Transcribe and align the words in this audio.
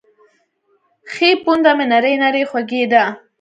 ښۍ 1.11 1.31
پونده 1.43 1.71
مې 1.77 1.85
نرۍ 1.91 2.15
نرۍ 2.21 2.43
خوږېده. 2.49 3.03